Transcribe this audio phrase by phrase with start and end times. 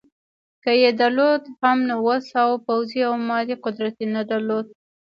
[0.63, 4.65] که یې درلود هم نو وس او پوځي او مالي قدرت یې نه درلود.